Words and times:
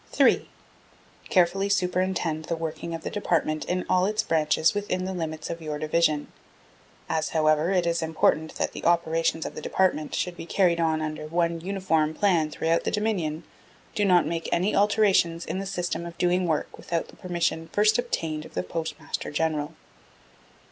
3. 0.13 0.49
Carefully 1.29 1.69
superintend 1.69 2.45
the 2.45 2.55
working 2.55 2.95
of 2.95 3.03
the 3.03 3.11
Department 3.11 3.63
in 3.65 3.85
all 3.87 4.07
its 4.07 4.23
branches 4.23 4.73
within 4.73 5.05
the 5.05 5.13
limits 5.13 5.47
of 5.51 5.61
your 5.61 5.77
Division. 5.77 6.31
As 7.07 7.29
however, 7.37 7.69
it 7.69 7.85
is 7.85 8.01
important, 8.01 8.55
that 8.55 8.71
the 8.71 8.83
operations 8.83 9.45
of 9.45 9.53
the 9.53 9.61
Department 9.61 10.15
should 10.15 10.35
be 10.35 10.47
carried 10.47 10.79
on 10.79 11.03
under 11.03 11.27
one 11.27 11.61
uniform 11.61 12.15
plan 12.15 12.49
throughout 12.49 12.83
the 12.83 12.89
Dominion, 12.89 13.43
do 13.93 14.03
not 14.03 14.25
make 14.25 14.49
any 14.51 14.75
alterations 14.75 15.45
in 15.45 15.59
the 15.59 15.67
system 15.67 16.07
of 16.07 16.17
doing 16.17 16.45
the 16.45 16.49
work 16.49 16.77
without 16.79 17.09
the 17.09 17.15
permission 17.15 17.69
first 17.71 17.99
obtained 17.99 18.43
of 18.43 18.55
the 18.55 18.63
Postmaster 18.63 19.29
General. 19.29 19.75